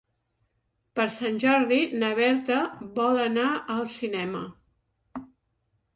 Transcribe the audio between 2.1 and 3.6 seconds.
Berta vol anar